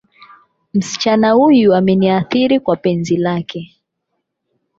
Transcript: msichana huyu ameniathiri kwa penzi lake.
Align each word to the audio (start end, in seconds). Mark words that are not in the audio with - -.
msichana 0.73 1.31
huyu 1.31 1.75
ameniathiri 1.75 2.59
kwa 2.59 2.75
penzi 2.75 3.17
lake. 3.17 3.79